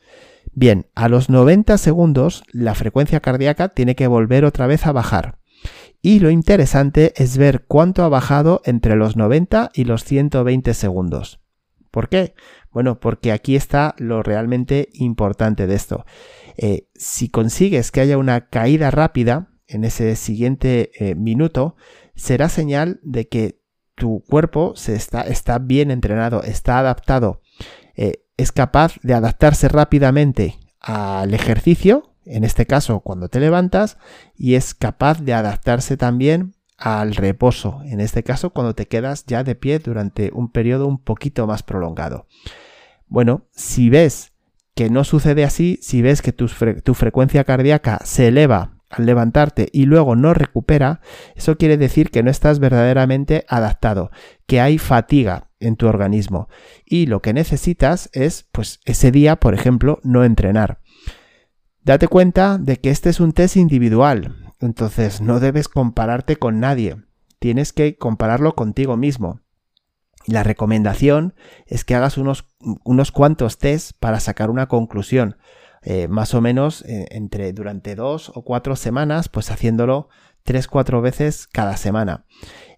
Bien, 0.52 0.86
a 0.96 1.08
los 1.08 1.30
90 1.30 1.78
segundos, 1.78 2.42
la 2.50 2.74
frecuencia 2.74 3.20
cardíaca 3.20 3.68
tiene 3.68 3.94
que 3.94 4.08
volver 4.08 4.44
otra 4.44 4.66
vez 4.66 4.84
a 4.84 4.90
bajar. 4.90 5.38
Y 6.02 6.18
lo 6.18 6.30
interesante 6.30 7.12
es 7.16 7.38
ver 7.38 7.66
cuánto 7.68 8.02
ha 8.02 8.08
bajado 8.08 8.62
entre 8.64 8.96
los 8.96 9.16
90 9.16 9.70
y 9.74 9.84
los 9.84 10.02
120 10.02 10.74
segundos. 10.74 11.38
¿Por 11.92 12.08
qué? 12.08 12.34
Bueno, 12.72 12.98
porque 12.98 13.30
aquí 13.30 13.54
está 13.54 13.94
lo 13.98 14.24
realmente 14.24 14.88
importante 14.94 15.68
de 15.68 15.76
esto. 15.76 16.04
Eh, 16.56 16.88
si 16.96 17.28
consigues 17.28 17.92
que 17.92 18.00
haya 18.00 18.18
una 18.18 18.48
caída 18.48 18.90
rápida 18.90 19.52
en 19.68 19.84
ese 19.84 20.16
siguiente 20.16 20.90
eh, 20.98 21.14
minuto, 21.14 21.76
será 22.16 22.48
señal 22.48 22.98
de 23.04 23.28
que 23.28 23.60
tu 23.94 24.24
cuerpo 24.28 24.74
se 24.74 24.96
está, 24.96 25.20
está 25.22 25.60
bien 25.60 25.92
entrenado, 25.92 26.42
está 26.42 26.80
adaptado, 26.80 27.40
es 28.38 28.50
capaz 28.52 28.94
de 29.02 29.12
adaptarse 29.12 29.68
rápidamente 29.68 30.58
al 30.80 31.34
ejercicio 31.34 32.08
en 32.28 32.44
este 32.44 32.66
caso 32.66 33.00
cuando 33.00 33.28
te 33.28 33.40
levantas, 33.40 33.98
y 34.36 34.54
es 34.54 34.74
capaz 34.74 35.22
de 35.22 35.34
adaptarse 35.34 35.96
también 35.96 36.54
al 36.76 37.16
reposo, 37.16 37.80
en 37.84 38.00
este 38.00 38.22
caso 38.22 38.50
cuando 38.50 38.74
te 38.74 38.86
quedas 38.86 39.24
ya 39.26 39.42
de 39.42 39.56
pie 39.56 39.80
durante 39.80 40.30
un 40.32 40.52
periodo 40.52 40.86
un 40.86 40.98
poquito 40.98 41.46
más 41.46 41.62
prolongado. 41.62 42.26
Bueno, 43.08 43.46
si 43.52 43.90
ves 43.90 44.32
que 44.74 44.90
no 44.90 45.02
sucede 45.02 45.42
así, 45.42 45.78
si 45.82 46.02
ves 46.02 46.22
que 46.22 46.32
tu, 46.32 46.46
frecuencia 46.48 47.42
cardíaca 47.42 47.98
se 48.04 48.28
eleva 48.28 48.76
al 48.90 49.06
levantarte 49.06 49.68
y 49.72 49.86
luego 49.86 50.14
no 50.14 50.34
recupera, 50.34 51.00
eso 51.34 51.56
quiere 51.56 51.78
decir 51.78 52.10
que 52.10 52.22
no 52.22 52.30
estás 52.30 52.60
verdaderamente 52.60 53.44
adaptado, 53.48 54.10
que 54.46 54.60
hay 54.60 54.78
fatiga 54.78 55.47
en 55.60 55.76
tu 55.76 55.86
organismo 55.86 56.48
y 56.84 57.06
lo 57.06 57.22
que 57.22 57.32
necesitas 57.32 58.10
es, 58.12 58.46
pues 58.52 58.80
ese 58.84 59.10
día, 59.10 59.36
por 59.36 59.54
ejemplo, 59.54 60.00
no 60.02 60.24
entrenar. 60.24 60.80
Date 61.82 62.08
cuenta 62.08 62.58
de 62.58 62.76
que 62.76 62.90
este 62.90 63.10
es 63.10 63.20
un 63.20 63.32
test 63.32 63.56
individual, 63.56 64.36
entonces 64.60 65.20
no 65.20 65.40
debes 65.40 65.68
compararte 65.68 66.36
con 66.36 66.60
nadie, 66.60 66.96
tienes 67.38 67.72
que 67.72 67.96
compararlo 67.96 68.54
contigo 68.54 68.96
mismo. 68.96 69.40
La 70.26 70.42
recomendación 70.42 71.34
es 71.66 71.84
que 71.84 71.94
hagas 71.94 72.18
unos, 72.18 72.46
unos 72.84 73.12
cuantos 73.12 73.56
tests 73.56 73.94
para 73.94 74.20
sacar 74.20 74.50
una 74.50 74.66
conclusión, 74.66 75.38
eh, 75.80 76.08
más 76.08 76.34
o 76.34 76.40
menos 76.40 76.84
eh, 76.84 77.06
entre 77.10 77.52
durante 77.52 77.94
dos 77.94 78.30
o 78.34 78.42
cuatro 78.42 78.76
semanas, 78.76 79.28
pues 79.28 79.50
haciéndolo 79.50 80.08
tres, 80.48 80.66
cuatro 80.66 81.02
veces 81.02 81.46
cada 81.46 81.76
semana. 81.76 82.24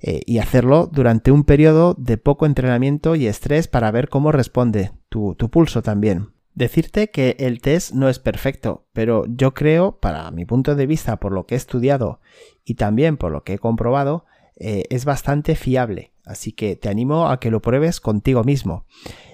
Eh, 0.01 0.23
y 0.27 0.39
hacerlo 0.39 0.89
durante 0.91 1.31
un 1.31 1.45
periodo 1.45 1.95
de 1.97 2.19
poco 2.19 2.45
entrenamiento 2.45 3.15
y 3.15 3.29
estrés 3.29 3.69
para 3.69 3.93
ver 3.93 4.09
cómo 4.09 4.33
responde 4.33 4.91
tu 5.09 5.37
pulso 5.37 5.81
también. 5.81 6.31
Decirte 6.57 7.11
que 7.11 7.37
el 7.39 7.61
test 7.61 7.93
no 7.93 8.09
es 8.09 8.19
perfecto, 8.19 8.89
pero 8.93 9.25
yo 9.29 9.55
creo, 9.55 10.01
para 10.01 10.29
mi 10.33 10.47
punto 10.47 10.75
de 10.75 10.87
vista, 10.87 11.19
por 11.19 11.31
lo 11.31 11.47
que 11.47 11.55
he 11.55 11.59
estudiado 11.59 12.19
y 12.65 12.75
también 12.75 13.17
por 13.17 13.31
lo 13.31 13.45
que 13.45 13.53
he 13.53 13.59
comprobado, 13.61 14.25
eh, 14.57 14.83
es 14.91 15.05
bastante 15.05 15.55
fiable. 15.55 16.11
Así 16.25 16.51
que 16.51 16.75
te 16.75 16.89
animo 16.89 17.29
a 17.29 17.39
que 17.39 17.53
lo 17.53 17.63
pruebes 17.63 18.01
contigo 18.01 18.43
mismo. 18.43 18.85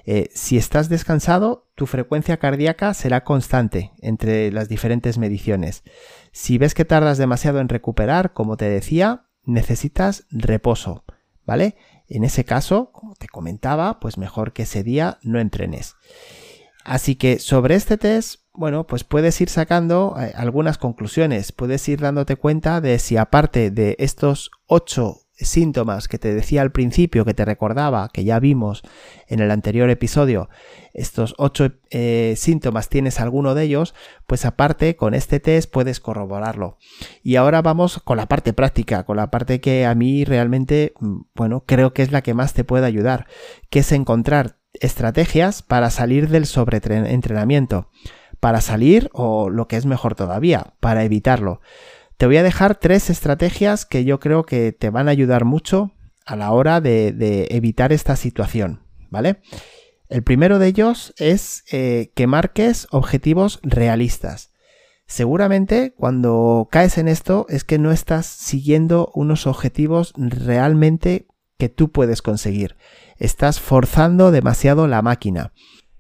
Eh, 0.09 0.31
si 0.33 0.57
estás 0.57 0.89
descansado, 0.89 1.69
tu 1.75 1.87
frecuencia 1.87 2.37
cardíaca 2.37 2.95
será 2.95 3.25
constante 3.25 3.91
entre 4.01 4.53
las 4.53 4.69
diferentes 4.69 5.19
mediciones. 5.19 5.83
Si 6.31 6.59
ves 6.59 6.75
que 6.75 6.85
tardas 6.85 7.19
demasiado 7.19 7.59
en 7.59 7.69
recuperar, 7.69 8.33
como 8.33 8.57
te 8.57 8.69
decía, 8.69 9.27
necesitas 9.45 10.25
reposo, 10.31 11.05
¿vale? 11.45 11.77
En 12.09 12.23
ese 12.23 12.45
caso, 12.45 12.93
como 12.93 13.17
te 13.17 13.27
comentaba, 13.27 13.99
pues 13.99 14.17
mejor 14.17 14.53
que 14.53 14.63
ese 14.63 14.85
día 14.85 15.19
no 15.23 15.41
entrenes. 15.41 15.97
Así 16.85 17.17
que 17.17 17.41
sobre 17.41 17.75
este 17.75 17.99
test, 17.99 18.43
bueno, 18.53 18.87
pues 18.87 19.03
puedes 19.03 19.41
ir 19.41 19.49
sacando 19.49 20.15
eh, 20.21 20.33
algunas 20.37 20.79
conclusiones, 20.79 21.51
puedes 21.51 21.89
ir 21.89 22.01
dándote 22.01 22.37
cuenta 22.37 22.81
de 22.81 23.01
si 23.01 23.17
aparte 23.17 23.73
de 23.73 23.97
estos 23.99 24.53
ocho 24.67 25.26
síntomas 25.37 26.09
que 26.09 26.19
te 26.19 26.35
decía 26.35 26.63
al 26.63 26.73
principio, 26.73 27.25
que 27.25 27.35
te 27.35 27.45
recordaba, 27.45 28.09
que 28.09 28.25
ya 28.25 28.41
vimos 28.41 28.83
en 29.29 29.41
el 29.41 29.51
anterior 29.51 29.91
episodio, 29.91 30.49
estos 30.95 31.35
ocho 31.37 31.73
eh, 31.91 32.35
síntomas 32.37 32.89
tienes 32.89 33.21
alguno 33.21 33.55
de 33.55 33.65
ellos, 33.65 33.95
pues 34.27 34.45
aparte 34.45 34.97
con 34.97 35.15
este 35.15 35.41
test 35.41 35.71
puedes 35.71 36.01
corroborarlo. 36.01 36.79
Y 37.23 37.37
ahora 37.37 37.61
vamos 37.61 38.01
con 38.03 38.17
la 38.17 38.27
parte 38.27 38.53
práctica, 38.53 39.05
con 39.05 39.19
la 39.19 39.31
parte 39.31 39.61
que 39.61 39.85
a 39.85 39.95
mí 39.95 40.25
realmente, 40.25 40.95
mm, 41.01 41.17
bueno, 41.35 41.65
creo 41.67 41.93
que 41.93 42.03
es 42.03 42.13
la 42.13 42.23
que 42.23 42.35
más 42.35 42.55
te 42.55 42.65
puede 42.65 42.87
ayudar, 42.87 43.27
que 43.69 43.81
es 43.81 43.93
encontrar 43.93 44.57
estrategias 44.73 45.63
para 45.63 45.91
salir 45.91 46.29
del 46.29 46.47
sobreentrenamiento, 46.47 47.91
para 48.41 48.61
salir 48.61 49.11
o 49.13 49.51
lo 49.51 49.69
que 49.69 49.77
es 49.77 49.87
mejor 49.87 50.15
todavía, 50.15 50.75
para 50.81 51.05
evitarlo. 51.05 51.61
Te 52.17 52.27
voy 52.27 52.37
a 52.39 52.43
dejar 52.43 52.77
tres 52.77 53.11
estrategias 53.11 53.85
que 53.85 54.05
yo 54.05 54.21
creo 54.21 54.45
que 54.45 54.73
te 54.73 54.91
van 54.91 55.09
a 55.09 55.11
ayudar 55.11 55.45
mucho 55.45 55.93
a 56.25 56.37
la 56.37 56.51
hora 56.53 56.81
de, 56.81 57.47
evitar 57.51 57.93
esta 57.93 58.17
situación, 58.17 58.83
¿vale? 59.11 59.41
El 60.09 60.23
primero 60.23 60.59
de 60.59 60.69
ellos 60.69 61.15
es 61.19 61.65
eh, 61.71 62.13
que 62.15 62.27
marques 62.27 62.87
objetivos 62.91 63.61
realistas. 63.63 64.53
Seguramente 65.07 65.95
cuando 65.97 66.69
caes 66.71 66.99
en 66.99 67.09
esto 67.09 67.47
es 67.49 67.65
que 67.65 67.79
no 67.79 67.93
estás 67.93 68.27
siguiendo 68.27 69.11
unos 69.15 69.47
objetivos 69.47 70.13
realmente 70.17 71.27
que 71.59 71.69
tú 71.69 71.93
puedes 71.93 72.23
conseguir 72.23 72.77
estás 73.19 73.61
forzando 73.61 74.31
demasiado 74.31 74.87
la 74.87 75.03
máquina. 75.03 75.53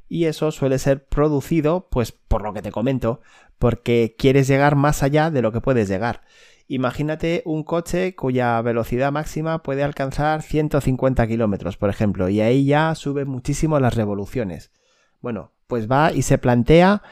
Y 0.08 0.26
eso 0.26 0.52
suele 0.52 0.78
ser 0.78 1.06
producido, 1.06 1.88
pues 1.90 2.12
por 2.12 2.42
lo 2.42 2.52
que 2.52 2.62
te 2.62 2.70
comento, 2.70 3.20
porque 3.58 4.14
quieres 4.18 4.46
llegar 4.46 4.76
más 4.76 5.02
allá 5.02 5.30
de 5.30 5.42
lo 5.42 5.52
que 5.52 5.60
puedes 5.60 5.88
llegar. 5.88 6.22
Imagínate 6.68 7.42
un 7.44 7.62
coche 7.62 8.16
cuya 8.16 8.60
velocidad 8.60 9.12
máxima 9.12 9.62
puede 9.62 9.84
alcanzar 9.84 10.42
150 10.42 11.26
kilómetros, 11.26 11.76
por 11.76 11.90
ejemplo, 11.90 12.28
y 12.28 12.40
ahí 12.40 12.64
ya 12.66 12.94
sube 12.94 13.24
muchísimo 13.24 13.78
las 13.78 13.94
revoluciones. 13.94 14.72
Bueno, 15.20 15.52
pues 15.68 15.90
va 15.90 16.12
y 16.12 16.22
se 16.22 16.38
plantea 16.38 17.02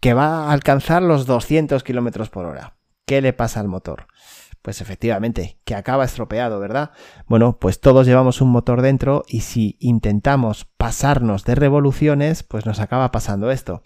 que 0.00 0.14
va 0.14 0.46
a 0.48 0.52
alcanzar 0.52 1.02
los 1.02 1.26
200 1.26 1.82
kilómetros 1.82 2.30
por 2.30 2.46
hora. 2.46 2.76
¿Qué 3.06 3.20
le 3.20 3.32
pasa 3.32 3.60
al 3.60 3.68
motor? 3.68 4.06
Pues 4.62 4.80
efectivamente, 4.82 5.58
que 5.64 5.74
acaba 5.74 6.04
estropeado, 6.04 6.60
¿verdad? 6.60 6.90
Bueno, 7.26 7.58
pues 7.58 7.80
todos 7.80 8.06
llevamos 8.06 8.40
un 8.42 8.50
motor 8.50 8.82
dentro 8.82 9.24
y 9.26 9.40
si 9.40 9.76
intentamos 9.80 10.66
pasarnos 10.76 11.44
de 11.44 11.54
revoluciones, 11.54 12.42
pues 12.42 12.66
nos 12.66 12.80
acaba 12.80 13.10
pasando 13.10 13.50
esto. 13.50 13.82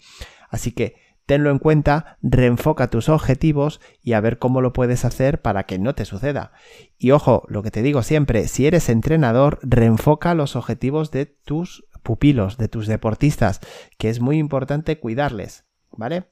Así 0.49 0.73
que 0.73 0.95
tenlo 1.25 1.49
en 1.49 1.59
cuenta, 1.59 2.17
reenfoca 2.21 2.89
tus 2.89 3.09
objetivos 3.09 3.81
y 4.01 4.13
a 4.13 4.21
ver 4.21 4.37
cómo 4.37 4.61
lo 4.61 4.73
puedes 4.73 5.05
hacer 5.05 5.41
para 5.41 5.63
que 5.63 5.79
no 5.79 5.95
te 5.95 6.05
suceda. 6.05 6.51
Y 6.97 7.11
ojo, 7.11 7.43
lo 7.47 7.63
que 7.63 7.71
te 7.71 7.81
digo 7.81 8.03
siempre, 8.03 8.47
si 8.47 8.67
eres 8.67 8.89
entrenador, 8.89 9.59
reenfoca 9.61 10.33
los 10.33 10.55
objetivos 10.55 11.11
de 11.11 11.25
tus 11.25 11.85
pupilos, 12.03 12.57
de 12.57 12.67
tus 12.67 12.87
deportistas, 12.87 13.61
que 13.97 14.09
es 14.09 14.19
muy 14.19 14.37
importante 14.37 14.99
cuidarles, 14.99 15.65
¿vale? 15.91 16.29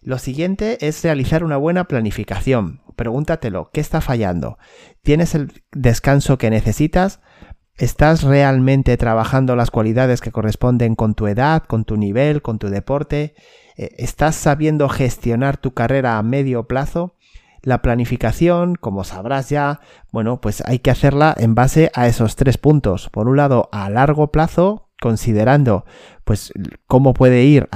Lo 0.00 0.18
siguiente 0.18 0.86
es 0.86 1.02
realizar 1.02 1.42
una 1.42 1.56
buena 1.56 1.84
planificación. 1.84 2.82
Pregúntatelo, 2.96 3.70
¿qué 3.72 3.80
está 3.80 4.00
fallando? 4.00 4.58
¿Tienes 5.02 5.34
el 5.34 5.52
descanso 5.72 6.38
que 6.38 6.50
necesitas? 6.50 7.20
¿Estás 7.76 8.22
realmente 8.24 8.96
trabajando 8.96 9.54
las 9.54 9.70
cualidades 9.70 10.20
que 10.20 10.32
corresponden 10.32 10.96
con 10.96 11.14
tu 11.14 11.26
edad, 11.28 11.62
con 11.62 11.84
tu 11.84 11.96
nivel, 11.96 12.42
con 12.42 12.58
tu 12.58 12.68
deporte? 12.70 13.34
Eh, 13.76 13.90
¿Estás 13.98 14.34
sabiendo 14.34 14.88
gestionar 14.88 15.56
tu 15.56 15.74
carrera 15.74 16.18
a 16.18 16.22
medio 16.22 16.66
plazo? 16.66 17.14
La 17.62 17.82
planificación, 17.82 18.76
como 18.76 19.04
sabrás 19.04 19.48
ya, 19.48 19.80
bueno, 20.12 20.40
pues 20.40 20.62
hay 20.66 20.78
que 20.78 20.90
hacerla 20.90 21.34
en 21.36 21.54
base 21.54 21.90
a 21.94 22.06
esos 22.06 22.34
tres 22.34 22.58
puntos. 22.58 23.10
Por 23.10 23.28
un 23.28 23.36
lado, 23.36 23.68
a 23.72 23.90
largo 23.90 24.32
plazo, 24.32 24.87
considerando 25.00 25.84
pues 26.24 26.52
cómo 26.86 27.14
puede 27.14 27.44
ir, 27.44 27.68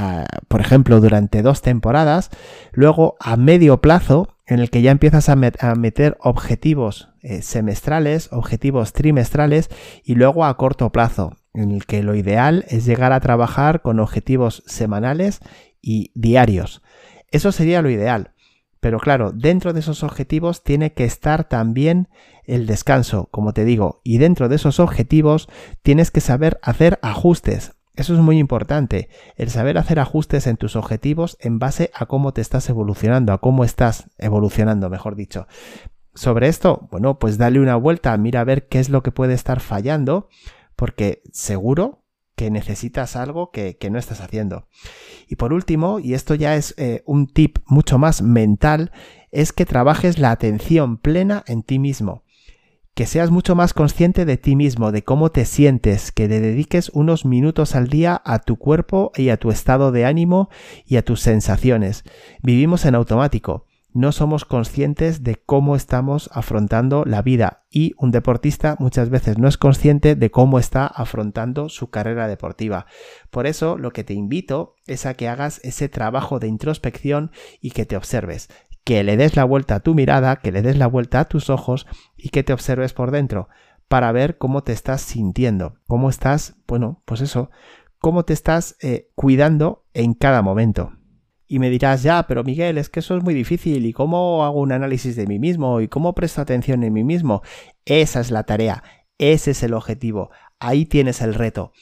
por 0.48 0.60
ejemplo, 0.60 1.00
durante 1.00 1.40
dos 1.40 1.62
temporadas, 1.62 2.28
luego 2.72 3.16
a 3.18 3.36
medio 3.36 3.80
plazo, 3.80 4.36
en 4.46 4.58
el 4.58 4.68
que 4.68 4.82
ya 4.82 4.90
empiezas 4.90 5.30
a, 5.30 5.36
meter 5.36 6.18
objetivos 6.20 7.08
eh, 7.22 7.40
semestrales, 7.40 8.28
objetivos 8.30 8.92
trimestrales, 8.92 9.70
y 10.04 10.16
luego 10.16 10.44
a 10.44 10.54
corto 10.58 10.92
plazo, 10.92 11.38
en 11.54 11.70
el 11.70 11.86
que 11.86 12.02
lo 12.02 12.14
ideal 12.14 12.66
es 12.68 12.84
llegar 12.84 13.12
a 13.12 13.20
trabajar 13.20 13.80
con 13.80 14.00
objetivos 14.00 14.62
semanales 14.66 15.40
y 15.80 16.12
diarios. 16.14 16.82
Eso 17.30 17.52
sería 17.52 17.80
lo 17.80 17.88
ideal. 17.88 18.31
Pero 18.82 18.98
claro, 18.98 19.30
dentro 19.30 19.72
de 19.72 19.78
esos 19.78 20.02
objetivos 20.02 20.64
tiene 20.64 20.92
que 20.92 21.04
estar 21.04 21.44
también 21.44 22.08
el 22.42 22.66
descanso, 22.66 23.28
como 23.30 23.52
te 23.52 23.64
digo, 23.64 24.00
y 24.02 24.18
dentro 24.18 24.48
de 24.48 24.56
esos 24.56 24.80
objetivos 24.80 25.48
tienes 25.82 26.10
que 26.10 26.20
saber 26.20 26.58
hacer 26.62 26.98
ajustes. 27.00 27.76
Eso 27.94 28.12
es 28.12 28.18
muy 28.18 28.40
importante, 28.40 29.08
el 29.36 29.50
saber 29.50 29.78
hacer 29.78 30.00
ajustes 30.00 30.48
en 30.48 30.56
tus 30.56 30.74
objetivos 30.74 31.36
en 31.38 31.60
base 31.60 31.92
a 31.94 32.06
cómo 32.06 32.32
te 32.32 32.40
estás 32.40 32.68
evolucionando, 32.68 33.32
a 33.32 33.38
cómo 33.38 33.62
estás 33.62 34.10
evolucionando, 34.18 34.90
mejor 34.90 35.14
dicho. 35.14 35.46
Sobre 36.16 36.48
esto, 36.48 36.88
bueno, 36.90 37.20
pues 37.20 37.38
dale 37.38 37.60
una 37.60 37.76
vuelta, 37.76 38.16
mira 38.16 38.40
a 38.40 38.44
ver 38.44 38.66
qué 38.66 38.80
es 38.80 38.88
lo 38.88 39.04
que 39.04 39.12
puede 39.12 39.34
estar 39.34 39.60
fallando, 39.60 40.28
porque 40.74 41.22
seguro 41.30 42.01
que 42.36 42.50
necesitas 42.50 43.16
algo 43.16 43.50
que, 43.50 43.76
no 43.90 43.98
estás 43.98 44.20
haciendo. 44.20 44.66
Y 45.28 45.36
por 45.36 45.52
último, 45.52 45.98
y 45.98 46.14
esto 46.14 46.34
ya 46.34 46.56
es 46.56 46.74
eh, 46.78 47.02
un 47.06 47.26
tip 47.26 47.58
mucho 47.66 47.98
más 47.98 48.22
mental, 48.22 48.92
es 49.30 49.52
que 49.52 49.66
trabajes 49.66 50.18
la 50.18 50.30
atención 50.30 50.98
plena 50.98 51.44
en 51.46 51.62
ti 51.62 51.78
mismo 51.78 52.22
que 52.94 53.06
seas 53.06 53.30
mucho 53.30 53.54
más 53.54 53.72
consciente 53.72 54.24
de 54.24 54.36
ti 54.36 54.54
mismo, 54.54 54.92
de 54.92 55.02
cómo 55.02 55.30
te 55.30 55.44
sientes, 55.46 56.12
que 56.12 56.28
le 56.28 56.40
dediques 56.40 56.90
unos 56.90 57.24
minutos 57.24 57.74
al 57.74 57.88
día 57.88 58.20
a 58.24 58.38
tu 58.40 58.56
cuerpo 58.56 59.12
y 59.16 59.30
a 59.30 59.38
tu 59.38 59.50
estado 59.50 59.92
de 59.92 60.04
ánimo 60.04 60.50
y 60.86 60.96
a 60.96 61.04
tus 61.04 61.20
sensaciones. 61.20 62.04
Vivimos 62.42 62.84
en 62.84 62.94
automático. 62.94 63.66
No 63.94 64.10
somos 64.10 64.46
conscientes 64.46 65.22
de 65.22 65.36
cómo 65.36 65.76
estamos 65.76 66.30
afrontando 66.32 67.04
la 67.04 67.20
vida 67.20 67.64
y 67.70 67.92
un 67.98 68.10
deportista 68.10 68.76
muchas 68.78 69.10
veces 69.10 69.36
no 69.36 69.48
es 69.48 69.58
consciente 69.58 70.14
de 70.14 70.30
cómo 70.30 70.58
está 70.58 70.86
afrontando 70.86 71.68
su 71.68 71.90
carrera 71.90 72.26
deportiva. 72.26 72.86
Por 73.30 73.46
eso 73.46 73.76
lo 73.76 73.90
que 73.92 74.02
te 74.02 74.14
invito 74.14 74.76
es 74.86 75.04
a 75.04 75.12
que 75.12 75.28
hagas 75.28 75.60
ese 75.62 75.90
trabajo 75.90 76.38
de 76.38 76.48
introspección 76.48 77.32
y 77.60 77.72
que 77.72 77.84
te 77.84 77.96
observes, 77.96 78.48
que 78.82 79.04
le 79.04 79.18
des 79.18 79.36
la 79.36 79.44
vuelta 79.44 79.74
a 79.74 79.80
tu 79.80 79.94
mirada, 79.94 80.36
que 80.36 80.52
le 80.52 80.62
des 80.62 80.78
la 80.78 80.86
vuelta 80.86 81.20
a 81.20 81.24
tus 81.26 81.50
ojos 81.50 81.86
y 82.16 82.30
que 82.30 82.42
te 82.42 82.54
observes 82.54 82.94
por 82.94 83.10
dentro 83.10 83.48
para 83.88 84.10
ver 84.10 84.38
cómo 84.38 84.62
te 84.62 84.72
estás 84.72 85.02
sintiendo, 85.02 85.74
cómo 85.86 86.08
estás, 86.08 86.56
bueno, 86.66 87.02
pues 87.04 87.20
eso, 87.20 87.50
cómo 87.98 88.24
te 88.24 88.32
estás 88.32 88.76
eh, 88.80 89.10
cuidando 89.14 89.84
en 89.92 90.14
cada 90.14 90.40
momento. 90.40 90.92
Y 91.52 91.58
me 91.58 91.68
dirás, 91.68 92.02
ya, 92.02 92.26
pero 92.26 92.44
Miguel, 92.44 92.78
es 92.78 92.88
que 92.88 93.00
eso 93.00 93.14
es 93.14 93.22
muy 93.22 93.34
difícil. 93.34 93.84
¿Y 93.84 93.92
cómo 93.92 94.42
hago 94.42 94.58
un 94.58 94.72
análisis 94.72 95.16
de 95.16 95.26
mí 95.26 95.38
mismo? 95.38 95.82
¿Y 95.82 95.88
cómo 95.88 96.14
presto 96.14 96.40
atención 96.40 96.82
en 96.82 96.94
mí 96.94 97.04
mismo? 97.04 97.42
Esa 97.84 98.20
es 98.20 98.30
la 98.30 98.44
tarea, 98.44 98.82
ese 99.18 99.50
es 99.50 99.62
el 99.62 99.74
objetivo, 99.74 100.30
ahí 100.58 100.86
tienes 100.86 101.20
el 101.20 101.34
reto 101.34 101.72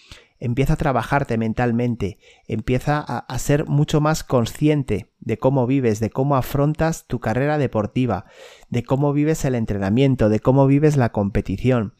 empieza 0.40 0.72
a 0.72 0.76
trabajarte 0.76 1.36
mentalmente, 1.36 2.18
empieza 2.48 2.98
a, 2.98 3.38
ser 3.38 3.66
mucho 3.66 4.00
más 4.00 4.24
consciente 4.24 5.12
de 5.20 5.38
cómo 5.38 5.66
vives, 5.66 6.00
de 6.00 6.08
cómo 6.08 6.34
afrontas 6.34 7.06
tu 7.06 7.20
carrera 7.20 7.58
deportiva, 7.58 8.24
de 8.70 8.82
cómo 8.82 9.12
vives 9.12 9.44
el 9.44 9.54
entrenamiento, 9.54 10.30
de 10.30 10.40
cómo 10.40 10.66
vives 10.66 10.96
la 10.96 11.12
competición. 11.12 11.94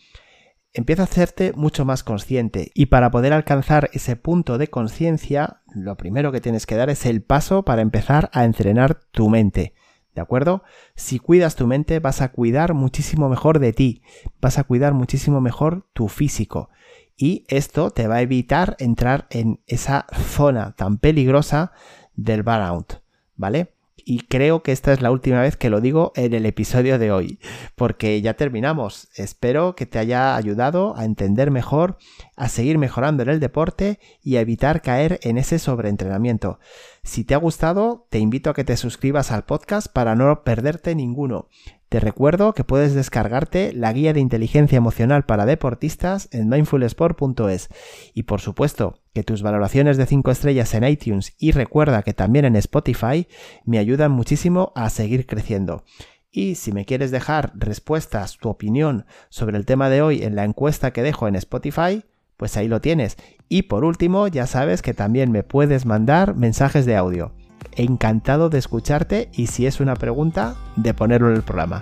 Empieza 0.72 1.02
a 1.02 1.06
hacerte 1.06 1.52
mucho 1.56 1.84
más 1.84 2.04
consciente 2.04 2.70
y 2.74 2.86
para 2.86 3.10
poder 3.10 3.32
alcanzar 3.32 3.90
ese 3.92 4.14
punto 4.14 4.56
de 4.56 4.68
conciencia, 4.68 5.62
lo 5.74 5.96
primero 5.96 6.30
que 6.30 6.40
tienes 6.40 6.64
que 6.64 6.76
dar 6.76 6.90
es 6.90 7.06
el 7.06 7.22
paso 7.22 7.64
para 7.64 7.82
empezar 7.82 8.30
a 8.32 8.44
entrenar 8.44 9.00
tu 9.10 9.28
mente. 9.28 9.74
¿De 10.14 10.20
acuerdo? 10.20 10.62
Si 10.94 11.18
cuidas 11.18 11.56
tu 11.56 11.66
mente 11.66 11.98
vas 11.98 12.20
a 12.20 12.30
cuidar 12.30 12.74
muchísimo 12.74 13.28
mejor 13.28 13.58
de 13.58 13.72
ti, 13.72 14.02
vas 14.40 14.58
a 14.58 14.64
cuidar 14.64 14.94
muchísimo 14.94 15.40
mejor 15.40 15.88
tu 15.92 16.06
físico 16.06 16.70
y 17.16 17.44
esto 17.48 17.90
te 17.90 18.06
va 18.06 18.16
a 18.16 18.22
evitar 18.22 18.76
entrar 18.78 19.26
en 19.30 19.60
esa 19.66 20.06
zona 20.14 20.76
tan 20.76 20.98
peligrosa 20.98 21.72
del 22.14 22.44
burnout, 22.44 23.02
¿vale? 23.34 23.74
Y 24.04 24.20
creo 24.20 24.62
que 24.62 24.72
esta 24.72 24.92
es 24.92 25.00
la 25.00 25.10
última 25.10 25.40
vez 25.40 25.56
que 25.56 25.70
lo 25.70 25.80
digo 25.80 26.12
en 26.16 26.34
el 26.34 26.46
episodio 26.46 26.98
de 26.98 27.12
hoy, 27.12 27.38
porque 27.76 28.20
ya 28.22 28.34
terminamos. 28.34 29.08
Espero 29.14 29.74
que 29.74 29.86
te 29.86 29.98
haya 29.98 30.36
ayudado 30.36 30.96
a 30.96 31.04
entender 31.04 31.50
mejor, 31.50 31.98
a 32.36 32.48
seguir 32.48 32.78
mejorando 32.78 33.22
en 33.22 33.28
el 33.28 33.40
deporte 33.40 33.98
y 34.22 34.36
a 34.36 34.40
evitar 34.40 34.82
caer 34.82 35.20
en 35.22 35.38
ese 35.38 35.58
sobreentrenamiento. 35.58 36.58
Si 37.02 37.24
te 37.24 37.34
ha 37.34 37.38
gustado, 37.38 38.06
te 38.10 38.18
invito 38.18 38.50
a 38.50 38.54
que 38.54 38.64
te 38.64 38.76
suscribas 38.76 39.30
al 39.30 39.44
podcast 39.44 39.88
para 39.92 40.14
no 40.14 40.44
perderte 40.44 40.94
ninguno. 40.94 41.48
Te 41.90 41.98
recuerdo 41.98 42.54
que 42.54 42.62
puedes 42.62 42.94
descargarte 42.94 43.72
la 43.72 43.92
guía 43.92 44.12
de 44.12 44.20
inteligencia 44.20 44.76
emocional 44.76 45.24
para 45.24 45.44
deportistas 45.44 46.28
en 46.30 46.48
mindfulsport.es 46.48 47.68
y 48.14 48.22
por 48.22 48.40
supuesto 48.40 49.00
que 49.12 49.24
tus 49.24 49.42
valoraciones 49.42 49.96
de 49.96 50.06
5 50.06 50.30
estrellas 50.30 50.72
en 50.74 50.84
iTunes 50.84 51.34
y 51.36 51.50
recuerda 51.50 52.02
que 52.02 52.14
también 52.14 52.44
en 52.44 52.54
Spotify 52.54 53.26
me 53.64 53.78
ayudan 53.78 54.12
muchísimo 54.12 54.72
a 54.76 54.88
seguir 54.88 55.26
creciendo. 55.26 55.82
Y 56.30 56.54
si 56.54 56.70
me 56.70 56.84
quieres 56.84 57.10
dejar 57.10 57.50
respuestas, 57.56 58.38
tu 58.38 58.50
opinión 58.50 59.04
sobre 59.28 59.56
el 59.56 59.66
tema 59.66 59.90
de 59.90 60.00
hoy 60.00 60.22
en 60.22 60.36
la 60.36 60.44
encuesta 60.44 60.92
que 60.92 61.02
dejo 61.02 61.26
en 61.26 61.34
Spotify, 61.34 62.04
pues 62.36 62.56
ahí 62.56 62.68
lo 62.68 62.80
tienes. 62.80 63.16
Y 63.48 63.62
por 63.62 63.84
último, 63.84 64.28
ya 64.28 64.46
sabes 64.46 64.80
que 64.80 64.94
también 64.94 65.32
me 65.32 65.42
puedes 65.42 65.86
mandar 65.86 66.36
mensajes 66.36 66.86
de 66.86 66.94
audio 66.94 67.32
encantado 67.80 68.50
de 68.50 68.58
escucharte 68.58 69.28
y 69.32 69.48
si 69.48 69.66
es 69.66 69.80
una 69.80 69.94
pregunta, 69.96 70.56
de 70.76 70.94
ponerlo 70.94 71.28
en 71.30 71.36
el 71.36 71.42
programa. 71.42 71.80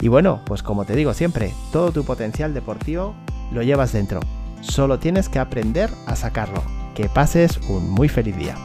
Y 0.00 0.08
bueno, 0.08 0.40
pues 0.46 0.62
como 0.62 0.84
te 0.84 0.96
digo 0.96 1.14
siempre, 1.14 1.52
todo 1.72 1.92
tu 1.92 2.04
potencial 2.04 2.54
deportivo 2.54 3.14
lo 3.52 3.62
llevas 3.62 3.92
dentro. 3.92 4.20
Solo 4.60 4.98
tienes 4.98 5.28
que 5.28 5.38
aprender 5.38 5.90
a 6.06 6.16
sacarlo. 6.16 6.62
Que 6.94 7.08
pases 7.08 7.58
un 7.68 7.90
muy 7.90 8.08
feliz 8.08 8.36
día. 8.36 8.56